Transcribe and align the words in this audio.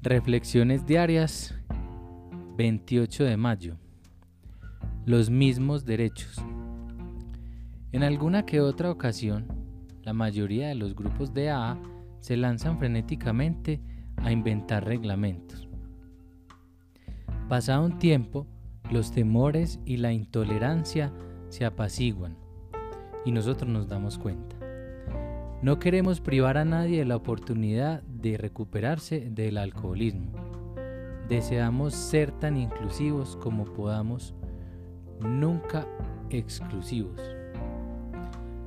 Reflexiones 0.00 0.86
diarias 0.86 1.56
28 2.56 3.24
de 3.24 3.36
mayo. 3.36 3.78
Los 5.04 5.28
mismos 5.28 5.84
derechos. 5.84 6.40
En 7.90 8.04
alguna 8.04 8.46
que 8.46 8.60
otra 8.60 8.92
ocasión, 8.92 9.48
la 10.04 10.12
mayoría 10.12 10.68
de 10.68 10.76
los 10.76 10.94
grupos 10.94 11.34
de 11.34 11.50
AA 11.50 11.80
se 12.20 12.36
lanzan 12.36 12.78
frenéticamente 12.78 13.80
a 14.18 14.30
inventar 14.30 14.84
reglamentos. 14.84 15.68
Pasado 17.48 17.84
un 17.84 17.98
tiempo, 17.98 18.46
los 18.92 19.10
temores 19.10 19.80
y 19.84 19.96
la 19.96 20.12
intolerancia 20.12 21.12
se 21.48 21.64
apaciguan 21.64 22.36
y 23.24 23.32
nosotros 23.32 23.68
nos 23.68 23.88
damos 23.88 24.16
cuenta. 24.16 24.57
No 25.60 25.80
queremos 25.80 26.20
privar 26.20 26.56
a 26.56 26.64
nadie 26.64 27.00
de 27.00 27.04
la 27.04 27.16
oportunidad 27.16 28.02
de 28.02 28.36
recuperarse 28.36 29.28
del 29.28 29.58
alcoholismo. 29.58 30.30
Deseamos 31.28 31.94
ser 31.94 32.30
tan 32.30 32.56
inclusivos 32.56 33.34
como 33.36 33.64
podamos, 33.64 34.34
nunca 35.20 35.84
exclusivos. 36.30 37.20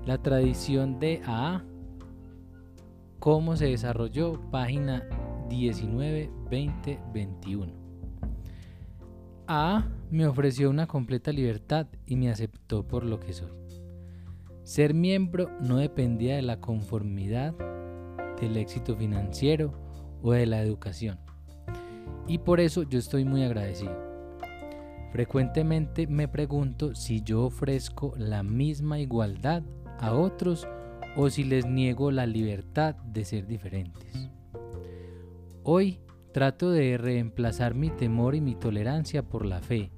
La 0.06 0.18
tradición 0.18 1.00
de 1.00 1.22
AA, 1.26 1.64
cómo 3.20 3.56
se 3.56 3.68
desarrolló, 3.68 4.42
página 4.52 5.08
19, 5.48 6.30
20, 6.50 7.00
21. 7.14 7.74
AA 9.48 9.88
me 10.10 10.28
ofreció 10.28 10.70
una 10.70 10.88
completa 10.88 11.32
libertad 11.32 11.88
y 12.06 12.18
me 12.18 12.30
aceptó 12.30 12.86
por 12.86 13.06
lo 13.06 13.22
que 13.22 13.32
soy. 13.32 13.62
Ser 14.72 14.94
miembro 14.94 15.50
no 15.60 15.76
dependía 15.76 16.38
de 16.38 16.42
la 16.44 16.62
conformidad, 16.62 17.54
del 18.40 18.56
éxito 18.56 18.96
financiero 18.96 19.74
o 20.22 20.32
de 20.32 20.46
la 20.46 20.62
educación. 20.62 21.20
Y 22.26 22.38
por 22.38 22.62
eso 22.62 22.84
yo 22.84 22.98
estoy 22.98 23.26
muy 23.26 23.44
agradecido. 23.44 23.94
Frecuentemente 25.12 26.08
me 26.08 26.30
pregunto 26.30 26.96
si 26.96 27.22
yo 27.22 27.44
ofrezco 27.44 28.14
la 28.16 28.44
misma 28.44 28.98
igualdad 29.00 29.62
a 30.00 30.14
otros 30.14 30.66
o 31.18 31.30
si 31.30 31.44
les 31.44 31.66
niego 31.66 32.10
la 32.10 32.26
libertad 32.26 32.96
de 32.96 33.26
ser 33.26 33.48
diferentes. 33.48 34.30
Hoy 35.64 36.00
trato 36.32 36.72
de 36.72 36.98
reemplazar 36.98 37.76
mi 37.76 37.90
temor 37.90 38.36
y 38.36 38.40
mi 38.40 38.56
tolerancia 38.56 39.22
por 39.22 39.46
la 39.46 39.60
fe, 39.60 39.92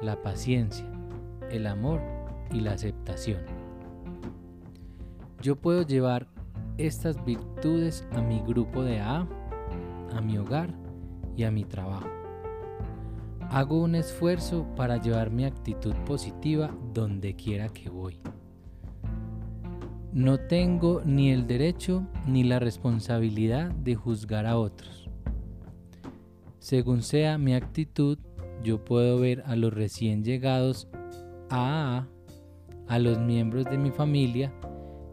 la 0.00 0.22
paciencia, 0.22 0.90
el 1.50 1.66
amor 1.66 2.00
y 2.50 2.60
la 2.62 2.72
aceptación 2.72 3.57
yo 5.40 5.56
puedo 5.56 5.82
llevar 5.82 6.26
estas 6.78 7.24
virtudes 7.24 8.06
a 8.12 8.22
mi 8.22 8.40
grupo 8.40 8.82
de 8.82 9.00
A, 9.00 9.26
a 10.14 10.20
mi 10.20 10.38
hogar 10.38 10.74
y 11.36 11.44
a 11.44 11.50
mi 11.50 11.64
trabajo. 11.64 12.08
Hago 13.50 13.80
un 13.80 13.94
esfuerzo 13.94 14.66
para 14.76 14.98
llevar 14.98 15.30
mi 15.30 15.44
actitud 15.44 15.94
positiva 16.04 16.70
donde 16.92 17.34
quiera 17.34 17.68
que 17.68 17.88
voy. 17.88 18.20
No 20.12 20.38
tengo 20.38 21.02
ni 21.04 21.30
el 21.30 21.46
derecho 21.46 22.06
ni 22.26 22.42
la 22.42 22.58
responsabilidad 22.58 23.70
de 23.70 23.94
juzgar 23.94 24.46
a 24.46 24.58
otros. 24.58 25.08
Según 26.58 27.02
sea 27.02 27.38
mi 27.38 27.54
actitud, 27.54 28.18
yo 28.62 28.84
puedo 28.84 29.18
ver 29.18 29.42
a 29.46 29.54
los 29.54 29.72
recién 29.72 30.24
llegados 30.24 30.88
a 31.50 31.98
A, 31.98 32.08
a 32.88 32.98
los 32.98 33.18
miembros 33.18 33.64
de 33.66 33.78
mi 33.78 33.90
familia, 33.90 34.52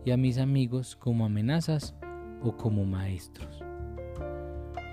y 0.05 0.11
a 0.11 0.17
mis 0.17 0.37
amigos 0.37 0.95
como 0.95 1.25
amenazas 1.25 1.95
o 2.41 2.55
como 2.55 2.85
maestros. 2.85 3.63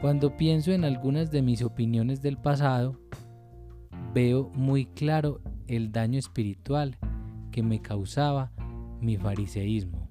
Cuando 0.01 0.37
pienso 0.37 0.73
en 0.73 0.85
algunas 0.85 1.31
de 1.31 1.43
mis 1.43 1.63
opiniones 1.63 2.23
del 2.23 2.39
pasado, 2.39 2.99
veo 4.15 4.51
muy 4.55 4.87
claro 4.87 5.41
el 5.69 5.93
daño 5.93 6.19
espiritual 6.19 6.99
que 7.53 7.63
me 7.63 7.81
causaba 7.81 8.51
mi 9.01 9.17
fariseísmo. 9.17 10.02